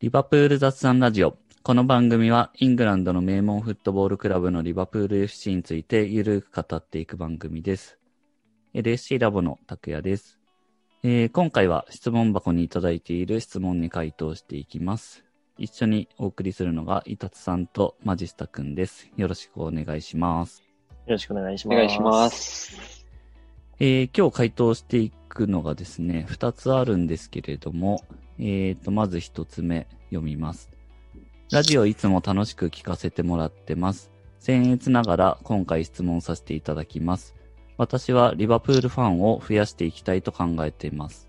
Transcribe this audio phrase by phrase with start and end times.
[0.00, 1.38] リバプール雑談ラジオ。
[1.62, 7.96] この番組はイングランドの名門フットボールクラブのリバプール FC についてゆるく語っていく番組です。
[8.74, 10.40] LSC ラボの拓也です。
[11.04, 15.24] えー今回は質問箱にいただいている質問に回答していきます。
[15.58, 19.08] 一緒にお送りするのがイタツさんとマジスタくんです。
[19.16, 20.60] よろしくお願いします。
[21.06, 21.76] よろしくお願いします。
[21.76, 22.28] お願いしま。
[22.30, 23.06] す。
[23.78, 28.02] えー今日回答していくのがですね、二つあるんですけれども、
[28.38, 30.70] えーと、まず一つ目読みます。
[31.52, 34.10] ラジオいつも楽しく聞かせてもらってます。
[34.40, 37.34] 僭越ながら今回質問させていただきます。
[37.76, 41.28] 私はリバプールファンを増やしていきたいと考えています。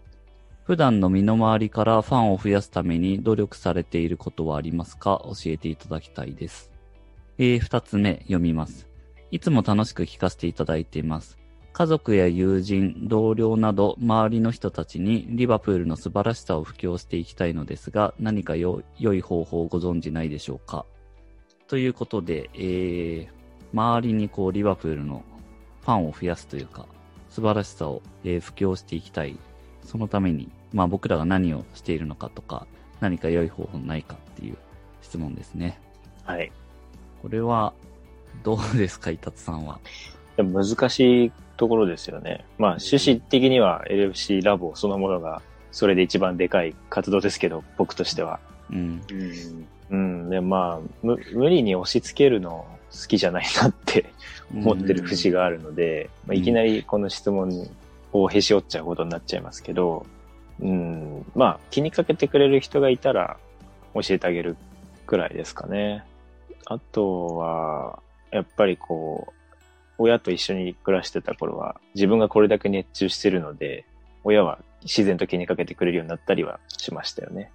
[0.64, 5.22] 普段の身の回りからファンを増やすために努力されていることはありますか？
[5.26, 6.72] 教えていただきたいです。
[7.38, 8.88] えー、二つ目読みます。
[9.32, 11.38] いつも楽しく聞かせていただいています。
[11.78, 20.86] 家族や友人、同僚など周りの人たちにリバプールの素晴らしさを布教していきたいのですが、何かよ良い方法をご存知ないでしょうか？
[21.68, 23.30] ということで、えー、
[23.74, 25.26] 周りにこうリバプールの
[25.82, 26.86] ファンを増やすというか、
[27.30, 29.38] 素晴らしさを、えー布教していきたい。
[29.84, 32.68] そのために、まあ僕らが何をしているのかとか、
[33.02, 34.56] 何か良い方法ないかっていう
[35.02, 35.78] 質問ですね。
[36.24, 36.54] はい。
[37.22, 37.74] これは、
[38.46, 39.78] どうですか、伊達さんは？
[40.38, 42.46] 難しいところですよね。
[42.58, 45.42] まあ趣旨的には LFC ラボそのものが
[45.76, 48.40] それで一番でかい活動ですけど、僕としては。
[48.72, 49.02] うん。
[49.12, 49.68] うん。
[49.90, 49.96] う
[50.28, 50.30] ん。
[50.30, 54.14] で、まあ、む無理に押し付けるの好きじゃないなって
[54.54, 57.70] 思ってる節があるので、まあ、いきなりこの質問
[58.14, 60.06] をへし折っちゃうことになっちゃいますけど、
[60.62, 61.26] うん。
[61.36, 63.36] まあ、気にかけてくれる人がいたら
[63.94, 64.56] 教えてあげる
[65.06, 66.06] くらいですかね。
[66.68, 68.00] あとは、
[68.32, 69.34] やっぱりこう、
[69.98, 73.86] 親と一緒に暮らしてた頃は、自分がこれだけ熱中してるので、
[74.24, 77.52] 親は自然と気にかけてくれるようになったりはしましたよね。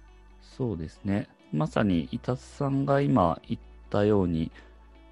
[0.57, 1.27] そうですね。
[1.53, 4.51] まさに、伊達さんが今言ったように、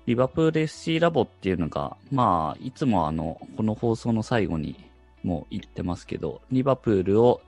[0.05, 4.89] リバプール FC ラボっていうのが、まあ、いつもあの、この放送の最後に
[5.23, 7.42] も言ってますけど、リバプールを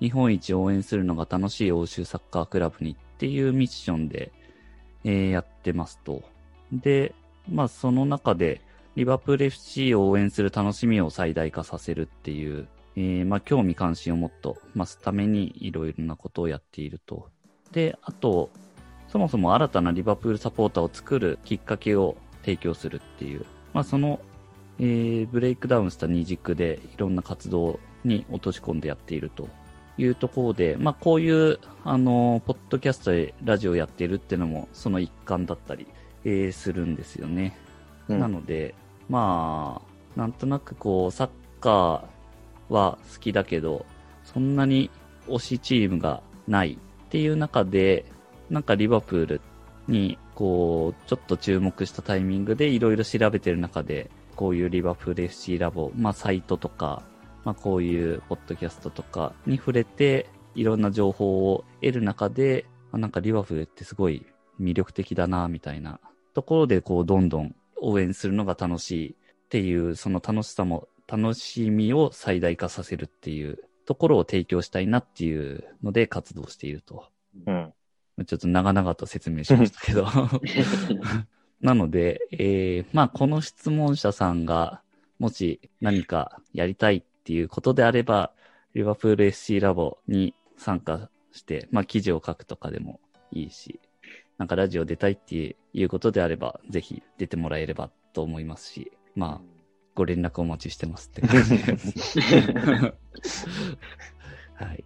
[0.00, 4.30] 日本一応援するのが楽しい欧州サッカークラブにっていうミッションで、
[5.04, 6.22] えーやってますと。
[6.72, 7.14] で、
[7.50, 8.60] まあ、その中で、
[8.96, 17.28] リバプール FC を応援する楽しみを最大化させるっていう、えーまあ、興味関心をもっと増すためにいろいろなことをやっていると。
[17.72, 18.50] で、あと、
[19.08, 24.20] そもそも新たなリバプールサポーターを作るきっかけを提供するっていう、まあ、その、
[24.78, 29.48] えーブレイクダウンした二軸でいろんな活動に落とし込んでやっていると
[29.98, 35.88] いうところで、まあ、こういう、あの、ポッドキャストでラジオやってるっていうのもその一環だったり、
[36.24, 37.56] えーするんですよね。
[38.08, 38.74] うんなので、
[39.08, 39.82] ま
[40.16, 43.84] あ、なんとなくこう、サッカーは好きだけど、
[44.24, 44.90] そんなに
[45.28, 48.04] 推しチームがないっていう中で、
[48.50, 49.40] なんかリバプール
[49.88, 57.02] に、こう、ちょっと注目したタイミングでいろいろ調べてる中で、こういうリバプール FC ラボ、まあサイトとか、
[57.44, 64.26] まあこういうポッドキャストとかに触れて、いろんな情報を得る中で、なんかリバプールってすごい
[64.60, 66.00] 魅力的だな、みたいな
[66.32, 67.54] ところで、こう、どんどん
[67.84, 69.14] 応援するのが楽しいっ
[69.48, 77.10] ていう、その楽しさも、楽しみを最大化させるっていうところを提供したいなっていうので活動していると。
[77.46, 77.72] うん。
[78.26, 80.06] ちょっと長々と説明しましたけど。
[81.60, 84.82] なので、えー、まあ、この質問者さんが、
[85.18, 88.32] もし何かやりたいっていうことであれば、
[88.74, 93.80] リバプール SC ラボに参加して、まあ、記事を書くとかでもいいし、
[94.38, 99.54] なんかラジオ出たいっていうことであれば、ぜひ出てもらえればと思いますし、まあ、
[99.94, 102.18] ご連絡お待ちしてますって感じです。
[104.54, 104.84] はい。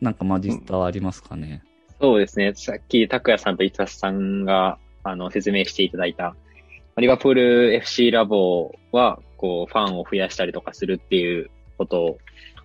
[0.00, 1.62] なんかマジスタはありますかね、
[2.00, 2.52] そうですね。
[2.54, 6.36] さっき、拓也さんと伊達さんが、あの、説明していただいた、
[6.98, 12.18] リバプール FC ラボは、こう、ファンを増やしたりとかするっていうこと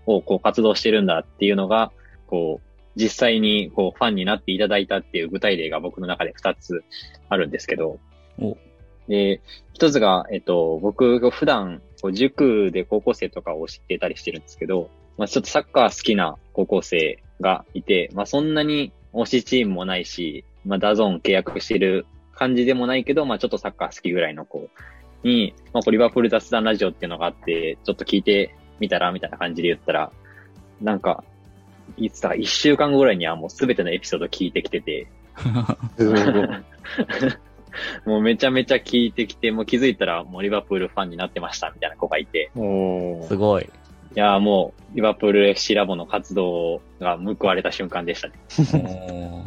[0.06, 1.92] を、こう、活動してるんだっていうのが、
[2.28, 6.84] こう、実際に、こう、ファンになっていただいたっていう具体例が僕の中で2つ
[7.30, 8.00] あるんですけど、
[8.40, 8.58] お、
[9.08, 9.42] で、
[9.74, 24.68] 一つが、えっと、僕が普段、こう塾で高校生とかを教えてたりしてるんですけど、まあちょっとサッカー好きな高校生がいて、まあそんなに推しチームもないし、まあ DAZN 契約してる感じでもないけど、まあちょっとサッカー好きぐらいの子
[25.24, 30.12] に、まあリバプール雑談ラジオっていうのがあって、ちょっと聞いてみたらみたいな感じで言ったら、
[30.82, 31.24] なんか、
[31.98, 35.08] いつだ、一週間後ぐらいにはもうすべてのエピソード聞いてきてて、
[35.98, 36.50] すごい。
[38.06, 42.60] もうめちゃめちゃ聞いてきて、もう気づいたらもうリバプールファンになってましたみたいな子がいて、す
[43.38, 43.64] ごい。
[43.64, 48.34] いやーもう、リバプール FC ラボの活動が報われた瞬間でしたね。
[48.50, 49.44] すごい、ね。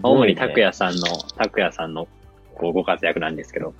[0.02, 1.06] 主に拓也さんの、
[1.36, 2.08] 拓也さんの
[2.54, 3.74] こうご活躍なんですけど。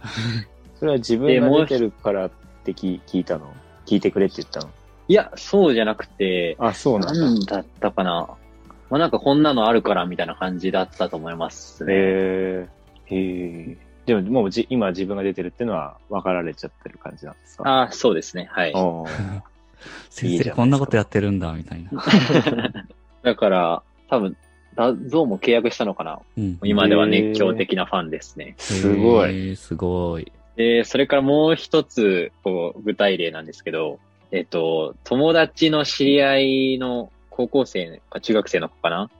[0.78, 2.30] それは自分が出てるからっ
[2.64, 3.50] て聞聞いたの？
[3.86, 4.70] 聞いてくれって言ったの？
[5.10, 7.20] いや、そうじゃなくて、あ、そうなんだ。
[7.20, 8.28] なんだったかな。
[8.90, 11.92] まあなんかこんなのあるからみたいな感じだったと思いますね。
[11.92, 12.68] へえ。
[13.06, 13.16] へ
[13.72, 13.76] え。
[14.06, 17.68] でももうじ今自分が出てるっていうのは分かられちゃってる感じなんですか？
[17.68, 18.48] ああ、そうですね。
[18.52, 18.72] はい。
[20.10, 21.90] 先生こんなことやってるんだ、みたいな。
[23.22, 24.36] だから、多分、
[24.76, 26.58] ダゾウも契約したのかなうん。
[26.62, 28.54] 今では熱狂的なファンですね。
[28.58, 29.56] すごい。
[29.56, 30.30] すごい。
[30.56, 33.98] で、それからもう一つ、こう、具体例なんですけど、
[34.32, 39.10] えっと、友達の知り合いの高校生か中学生の子かな？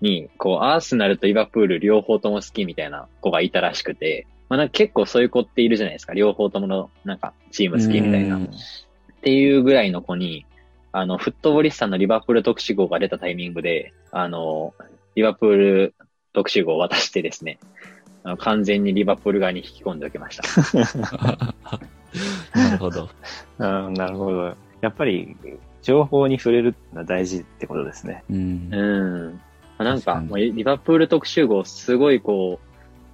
[0.00, 6.14] に、こう、アーセナルとリバプール両方とも好きみたいな子がいたらしくて、まあなんか結構そういう子っているじゃないですか。
[6.14, 8.36] 両方ともの、なんか、チーム好きみたいな。
[8.36, 8.50] うん
[9.20, 10.46] っていうぐらいの子に、
[10.92, 14.72] あの、フットボリスタのリバプール特集号が出たタイミングで、あの、
[15.14, 15.94] リバプール
[16.32, 17.58] 特集号を渡してですね、
[18.22, 20.42] あの完全にリバプール側に引き込んでおきました。
[22.54, 23.08] なるほど。
[23.58, 24.56] うんなるほど。
[24.80, 25.36] やっぱり、
[25.82, 28.24] 情報に触れるのは大事ってことですね。
[28.30, 28.68] うん。
[28.72, 29.32] うん。
[29.32, 29.40] ま
[29.78, 32.60] あなんか、リバプール特集号、すごいこ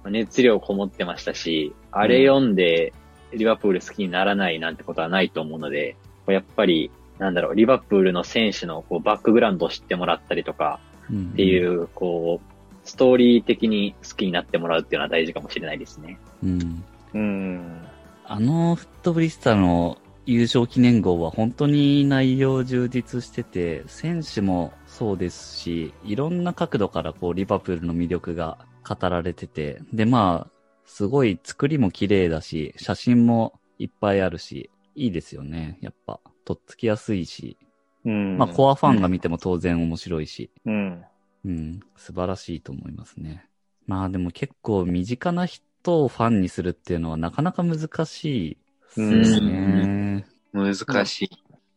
[0.05, 2.93] う、熱量こもってましたし、あれ読んで、
[3.33, 5.95] リバプール好きにならないなんてことはないと思うので、
[6.27, 12.57] やっぱり、なんだろう、リバプールの選手のこうバックグラウンドを知ってもらったりとか、っっていう、こう、
[12.87, 16.17] ストーリー的に好きになってもらうっていうのは大事かもしれないですね。
[16.43, 16.83] うん。
[17.13, 17.87] うん。
[18.29, 30.51] あのフットブリスタの優勝記念号は本当に内容充実してて、選手もそうですし、いろんな角度からこうリバプールの魅力が語られてて、でまあ、
[30.85, 36.19] すごい作りも綺麗だし、写真もいっぱいあるし、いいですよね、やっぱ。
[36.43, 37.55] とっつきやすいし、
[38.03, 38.37] うん。
[38.37, 41.01] まあコアファンが見ても当然面白いし、うん。
[41.45, 43.47] うん、素晴らしいと思いますね。
[43.85, 48.57] まあでも結構身近な人をファンにするっていうのはなかなか難しい
[48.95, 50.25] ですね。
[50.53, 51.29] 難しい。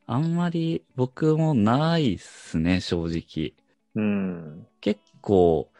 [0.07, 3.55] あんまり僕もないっすね、正直。
[3.95, 4.67] うん。
[4.81, 5.71] 結構、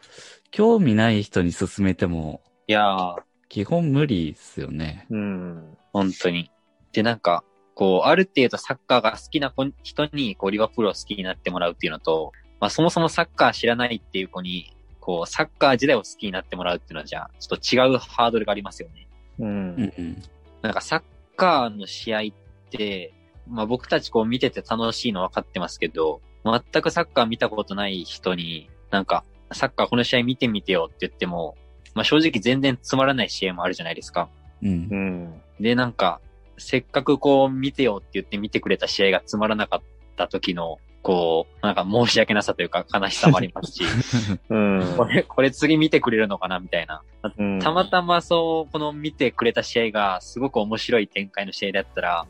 [0.51, 3.15] 興味ない人に勧めても、いやー、
[3.49, 5.05] 基本無理っすよね。
[5.09, 5.77] うん。
[5.91, 6.49] 本当に。
[6.93, 7.43] で、なんか、
[7.73, 19.07] こう、ある程度サッカーが好きな子人に、こう、リバプールを好きになってもらうっていうのと、まあ、そもそもサッカー知らないっていう子に、こう、サッカー時代を好きになってもらうっていうのは、じゃあ、ちょっと違うハードルがありますよね。
[19.39, 19.45] う。
[19.45, 20.23] うんんうん。
[20.61, 21.01] なんか、サッ
[21.35, 22.23] カーの試合っ
[22.69, 23.13] て、
[23.47, 31.57] まあ、僕たちこう見てて楽しいの分かってますけど、全くサッカー見たことない人に、なんか、サッカーこの試合見てみてよって言っても、
[31.93, 34.29] まあ、正直全然つまらない試合もあるじゃないですか。
[34.61, 34.95] うんう。
[34.95, 35.41] ん。
[35.59, 36.21] で、なんか、
[36.57, 39.81] せっかくこう見てよって言って見てくれた試合がつまらなかっ
[40.15, 43.83] た時の、こう、なんか申し訳なさというか悲しさもありますし、
[44.49, 44.93] うん。
[44.97, 47.01] これ、これ次見てくれるのかなみたいな。
[47.37, 52.27] うんたまたまそう、この見てくれた試合がすごく面白い展開の試合だったら、ま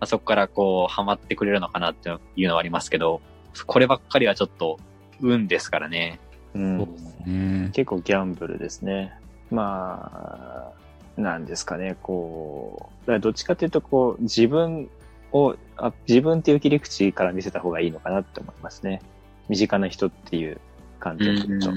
[0.00, 3.20] あ、そこからこう、ハマってくれるのかなっていうのはありますけど、
[3.66, 4.78] こればっかりはちょっと、
[5.20, 6.18] 運ですからね。
[6.54, 7.70] うんそうですね。
[7.72, 9.12] 結構ギャンブルですね。
[9.50, 10.72] ま
[11.16, 14.88] あ、なんですかね、こう、どっちかというと、こう、自分
[15.34, 19.02] をあ、自分っていう切り口から見せた方がいいのかなって思いますね。
[19.48, 20.60] 身近な人っていう
[21.00, 21.72] 観点でと、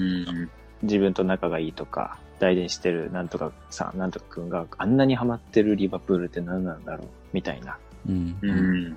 [0.82, 7.76] 自分と仲がいいとか、大事にしてるなんとかさん、なんとかくんがあんなにハマってるリバプールって何なんだろうみたいな。
[8.08, 8.38] うん。
[8.40, 8.90] うん。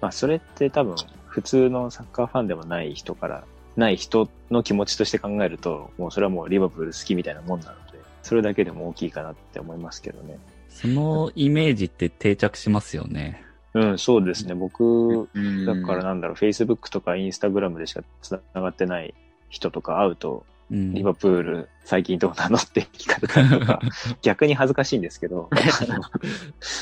[0.00, 0.94] まあ、それって多分、
[1.26, 3.44] 普通のサッカーファンでもない人から、
[3.76, 10.38] ない人の気持ちとして考えると、もうそれはもうリバプール好きみたいなもんなので、それだけでも大きいかなって思いますけどね。
[10.68, 13.44] そのイメージって定着しますよね。
[13.74, 14.54] うん、そうですね。
[14.54, 19.14] 僕、うんだからなんだろう、Facebook とか Instagram でしか繋がってない
[19.48, 20.94] 人とか会うと、うん。
[20.94, 23.80] リバプール最近どうなのって聞かれたりとか、
[24.22, 25.50] 逆に恥ずかしいんですけど、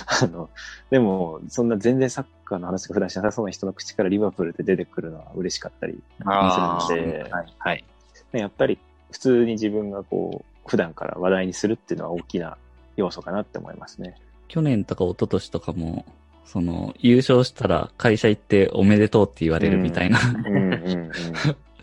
[0.07, 0.51] あの、
[0.91, 7.55] でも、そんな全然サッカーの話が普段しなさそうな人の口からリバプールって出てくるのは嬉しかったりあするのでーはい。
[7.59, 7.85] はい。
[8.33, 8.79] やっぱり
[9.11, 12.57] 普通に自分がこう、普段から話題にするっていうのは大きな
[12.97, 14.15] 要素かなって思いますね。
[14.49, 16.05] 去年とか一昨年とかも、
[16.45, 20.19] その、優勝したら会社行っておめでとうって言われるみたいな。
[20.21, 21.11] うんうんうん。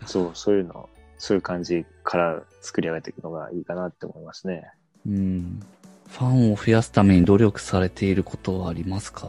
[0.06, 0.88] そう、そういうの、
[1.18, 4.70] そういう感じから作り上げていくのがいいかなって思いますね。
[5.06, 5.60] うん。
[6.08, 9.28] ファンを増やすために努力されていることはありますか？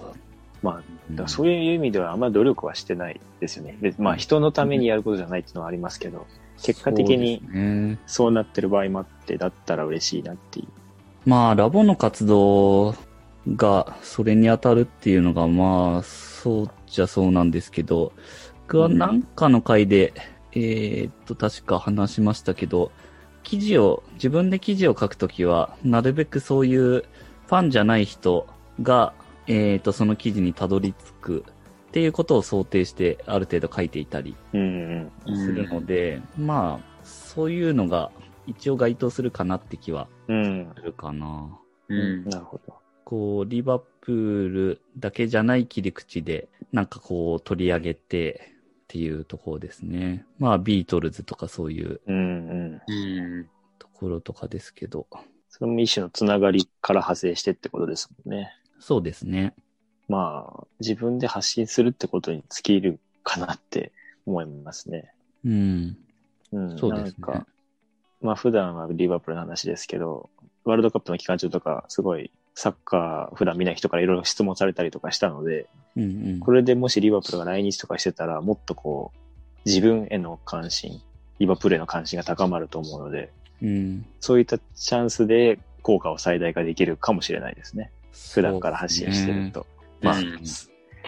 [0.62, 0.84] ま
[1.24, 3.78] あ、そういう意味ではあんま努力はしてないですよね。
[3.82, 6.28] でまあ人のためにやることじゃないっていうのはありますけど、
[6.62, 7.98] 結果的に。
[8.06, 10.68] そうなってる場合もあって、だったら嬉しいなっていう。
[11.30, 12.96] まあ、ラボの活動
[13.56, 18.14] がそれに当たるっていうのが、まあ、率ちゃそうなんですけど、
[18.68, 20.14] 僕はなんかの回で、
[20.54, 22.92] えーっと、確か話しましたけど、
[23.44, 28.48] 記事を、自分で記事を書くときは、なるべくそういうファンじゃない人
[28.82, 29.14] が、
[29.48, 31.46] えーっと、その記事にたどり着く
[31.90, 35.38] っていうことを想定して、ある程度書いていたりうんうん。
[35.38, 38.12] するので、まあ、そういうのが
[38.48, 40.72] 一応該当するかなって気はうん。
[40.76, 41.50] するかな。
[41.90, 42.24] うん。
[42.26, 42.81] なるほど。
[43.12, 48.54] こう、リバプールだけじゃない切り口で、なんかこう取り上げて
[48.84, 50.26] っていうところですね。
[50.40, 52.82] まあ、ビートルズとかそういううんうん。
[52.88, 53.50] うん。
[53.80, 55.08] ところとかですけど。
[55.50, 58.56] それも一種のつながりから派生してってことですもんね。
[58.80, 59.56] そうですね。
[60.08, 63.92] まあ、自分で発信するってことに尽きるかなって
[64.26, 65.14] 思いますね。
[65.44, 65.98] うん。
[66.54, 66.80] うん。
[66.80, 67.48] そうですねなんか、
[68.22, 70.30] まあ普段はリバプールの話ですけど、
[70.64, 76.40] ワールドカップの期間中とか、すごいサッカー普段見ない人からいろいろ質問されたりとかしたので、うんうん。
[76.40, 79.20] これでもしリバプールが来日とかしてたら、もっとこう、
[79.66, 81.02] 自分への関心、
[81.40, 83.32] リバプールへの関心が高まると思うので、
[83.62, 84.06] うん。
[84.20, 87.92] そういったチャンスで効果を最大化できるかもしれないですね。
[88.34, 89.66] 普段から発信してると。
[90.02, 90.42] まあ、うん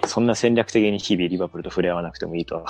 [0.06, 2.66] そんな戦略的に日々リバプールと触れ合わなくてもいいとは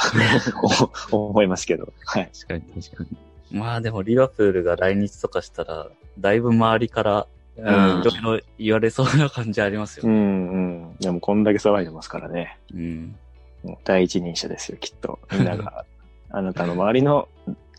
[1.11, 1.91] 思いますけど。
[2.05, 2.29] はい。
[2.33, 3.17] 確かに確かに。
[3.59, 5.87] まあでもリバプールが来日とかしたら、
[6.19, 7.27] だいぶ周りから、
[7.57, 10.15] うんいろいろ言われそうな感じありますようね。
[10.15, 10.57] んう
[10.93, 10.95] ん。
[11.00, 12.57] でもこんだけ騒いでますからね。
[12.74, 13.15] うん。
[13.63, 15.19] もう第一人者ですよ、きっと。
[15.31, 15.86] みんなが、
[16.31, 17.27] あなたの周りの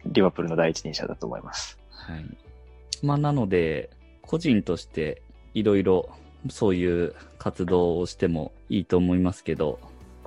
[0.07, 1.79] リバプールの第一人者だと思います。
[1.91, 2.25] はい。
[3.03, 3.91] まあ、なので、
[4.23, 5.23] 個人として
[5.55, 6.09] いろいろ
[6.49, 9.79] そういう活動をしてもいいと思いますけど、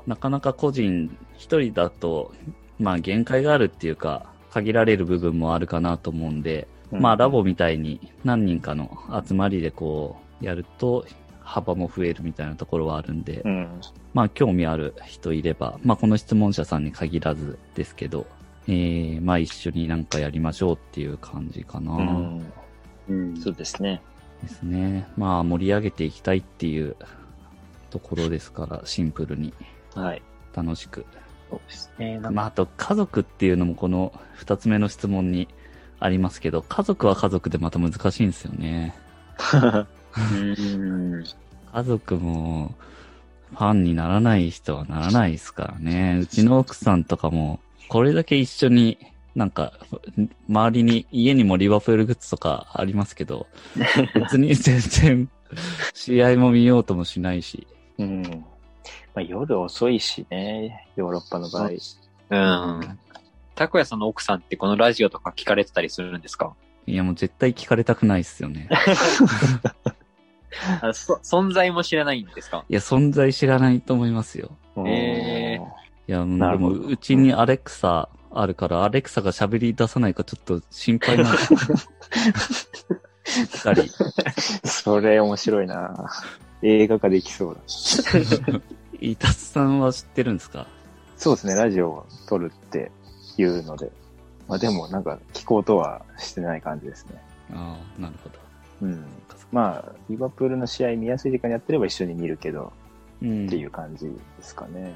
[0.06, 2.34] なかなか個人一人だと、
[2.80, 11.06] まあ限界があるっていうか、限られる部分もあるかなと思うんで、まあラボみたいに何人かの集まりでこうやると
[11.48, 13.82] 幅も増えるみたいなところはあるんで、うん。
[14.14, 18.28] まあ興味ある人いれば、まあこの質問者さんに限らずですけど、
[18.68, 21.94] えー、まあ一緒になんかやりましょうっていう感じかな。
[21.94, 22.54] うん。
[23.08, 23.38] うん。
[23.38, 24.02] そうですね。
[24.44, 25.08] ですね。
[25.16, 26.98] まあ盛り上げていきたいっていう
[27.90, 29.54] ところですから、シンプルに
[29.96, 30.22] はい。
[30.54, 31.06] 楽しく。
[31.50, 32.20] そうですね。
[32.20, 35.48] まああと家族っていうのもこの二つ目の質問に
[36.00, 38.96] ありますけど、家族は家族でまた難しいんですよね。
[40.18, 41.24] うん。
[41.74, 42.76] 家族も
[43.52, 46.20] ファンにならない人はならないですからね。
[46.22, 48.98] うちの奥さんとかも、これだけ一緒に、
[49.36, 49.74] なんか、
[50.50, 53.48] 周りに、家にもリバプールグッズとかありますけど、
[54.16, 55.30] 別に全然、
[55.94, 57.68] 試合も見ようともしないし。
[57.98, 58.22] うん。
[58.24, 58.42] ま
[59.16, 61.70] あ、夜遅いしね、ヨーロッパの場合。
[62.30, 63.00] うん。
[63.58, 66.54] たこやさんの奥さんってこのラジオとか聞かれてたりするんですか？
[66.86, 68.70] いや、もう絶対聞かれたくないっすよね。
[70.82, 72.64] あそ存在も知らないんですか？
[72.70, 74.52] いや、存在知らないと思いますよ。
[74.86, 75.60] え
[76.08, 81.54] いや、もうでも、なるほどうちにアレクサあるから、アレクサが喋り出さないかちょっと心配なんです。
[83.66, 84.68] 二人。
[84.68, 86.10] それ面白いな
[86.62, 87.62] 映画化できそうだ。
[89.02, 90.66] イタツさんは知ってるんですか？
[91.18, 92.92] そうですね、ラジオを撮るって
[93.38, 93.92] いうので。
[94.48, 97.22] まあでもなんか聞こうとはしてない感じですね。
[97.54, 98.36] ああ、なるほど。
[98.82, 99.06] うん。
[99.52, 102.72] まあ、リバプールの試合見やすい時間にやってれば一緒に見るけど、
[103.22, 103.48] うん。
[103.48, 104.94] っていう感じですかね。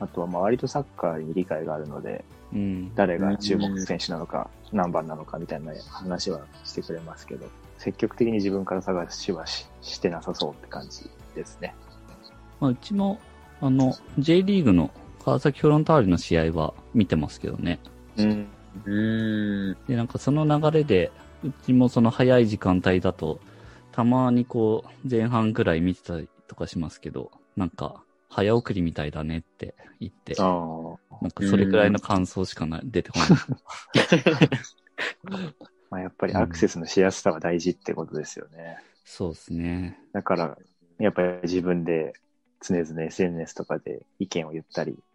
[0.00, 2.94] あとはまあ割とサッカーに理解があるので、うん。
[2.94, 7.46] 誰が注目選手なのか、何番なのかみたいな話はしてくれますけど、
[7.78, 11.74] 積極的に自分から探しはししてなさそうって感じですね。
[12.60, 13.18] まあ、うちも、
[13.60, 14.90] あの、J リーグの
[15.24, 17.80] 川崎フロンターレの試合は見てますけどね。
[18.16, 18.48] うん。
[18.84, 19.76] うん。
[19.88, 21.10] で、なんかその流れで、
[21.42, 23.40] うちもその早い時間帯だと、
[23.92, 30.42] たまにこう、前半ぐらい見てたりとかしますけど、なんか、早送りみたいだねって言って、あ
[31.22, 33.28] なんかそれくらいの感想しかない、出てこない。
[35.30, 35.52] あ。
[35.90, 38.78] まあやっぱりアクセスのしやすさは大事ってことですよね。
[39.04, 39.98] そうですね。
[40.12, 40.58] だから、
[40.98, 42.14] やっぱり自分で
[42.60, 45.13] 常々 SNS とかで意見を言ったり、うん。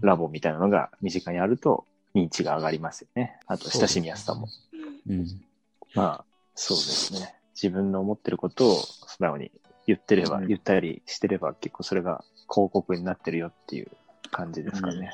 [0.00, 3.38] ラボみたいなのが身近にあると認知が上がりますよね。
[3.46, 4.48] あと親しみやすさも。
[5.08, 5.26] うん。
[5.94, 7.34] まあ、そうですね。
[7.54, 9.50] 自分の思ってることを素直に
[9.86, 13.90] 言ってれば、うん言ったりしてれば結構それが広告になってるよっていう
[14.30, 15.10] 感じですかね。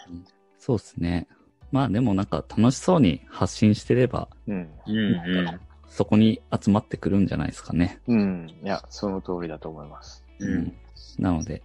[0.58, 1.28] そうですね。
[1.70, 4.70] まあでもなんか楽しそうに発信してれば、うん。
[4.86, 4.94] うん。
[4.94, 4.98] う
[5.56, 5.60] ん。
[5.88, 8.00] そこに集まってくるんじゃないですかね。
[8.06, 8.48] うん。
[8.62, 10.24] いや、その通りだと思います。
[10.38, 10.72] うん。
[11.18, 11.62] なので、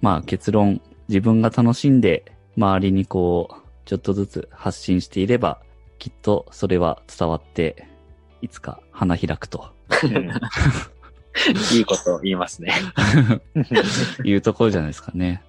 [0.00, 0.80] まあ結論、
[1.10, 2.24] 自分が楽しんで、
[2.56, 5.60] 周りにこう、ちょっとずつ発信していれば、
[5.98, 7.88] きっとそれは伝わって、
[8.42, 9.72] いつか花開くと
[11.74, 12.72] いいこと言いますね。
[14.22, 15.42] いうところじゃないですかね。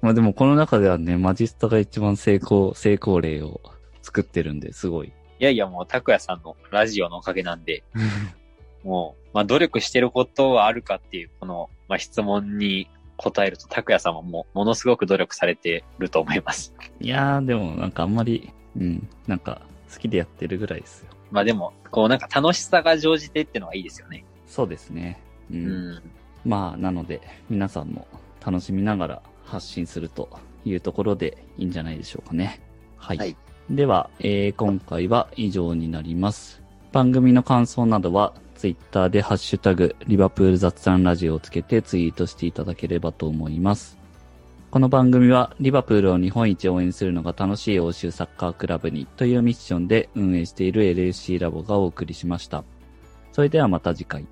[0.00, 3.60] まあでもこの中ではね、マジスタが一番成功、成功例を
[4.00, 5.08] 作ってるんで、すごい。
[5.08, 5.12] い
[5.44, 7.84] やいや、もう、拓也さんのラジオのおかげなんで、
[8.84, 12.88] もう、まあ、努力してることはあるかっていう、この、まあ、質問に
[13.22, 16.74] 答えると、拓也さんはもう、ものすごく努力されてると思います。
[17.00, 19.62] いやー、でもなんかあんまり、うん、なんか
[19.92, 21.10] 好きでやってるぐらいですよ。
[21.30, 24.24] まあでも、こうなんか楽しさが生じてってのはいいですよね。
[24.46, 25.20] そうですね。
[25.50, 25.54] う。
[25.54, 26.02] うんん。
[26.44, 28.06] まあ、なので、皆さんも
[28.44, 30.28] 楽しみながら発信すると
[30.64, 32.60] いうところでいいんじゃないでしょうかね。
[32.96, 33.18] はい。
[33.18, 33.36] はい
[33.70, 36.62] では、えー今回は以上になります。
[36.90, 43.98] 番組の感想などは、ツイッターでハッシュタグ、リバプール雑談ラジオをつけてツイートしていただければと思います。
[44.70, 52.62] この番組は、リバプールを日本一応援するのが楽しい欧州サッカークラブにというミッションで運営している LFC ラボがお送りしました。
[53.32, 54.26] それではまた次回。